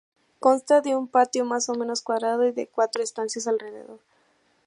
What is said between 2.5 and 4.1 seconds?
de cuatro estancias alrededor.